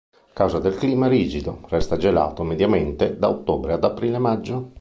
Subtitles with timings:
[0.11, 4.71] A causa del clima rigido, resta gelato, mediamente, da ottobre ad aprile-maggio.